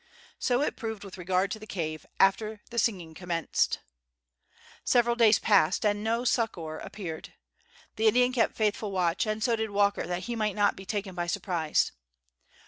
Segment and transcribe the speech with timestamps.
[0.39, 3.77] So it proved with regard to the cave, after the singing commenced.
[4.83, 7.33] Several days passed, and no succor appeared.
[7.97, 11.13] The Indian kept faithful watch, and so did Walker, that he might not be taken
[11.13, 11.91] by surprise.